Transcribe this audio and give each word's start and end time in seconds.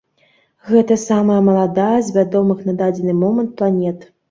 Гэта 0.71 0.97
самая 1.01 1.35
маладая 1.51 1.99
з 2.09 2.17
вядомых 2.17 2.65
на 2.73 2.77
дадзены 2.83 3.13
момант 3.23 3.57
планет. 3.63 4.13